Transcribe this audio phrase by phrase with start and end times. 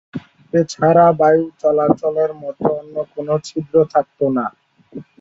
[0.53, 4.45] এছাড়া বায়ু চলাচলের মত অন্য কোন ছিদ্র থাকত না।